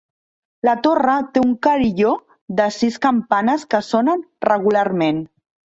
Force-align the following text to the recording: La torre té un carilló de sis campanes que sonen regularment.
La 0.67 0.73
torre 0.87 1.17
té 1.35 1.43
un 1.47 1.51
carilló 1.67 2.15
de 2.63 2.67
sis 2.79 2.99
campanes 3.07 3.71
que 3.75 3.87
sonen 3.93 4.27
regularment. 4.53 5.27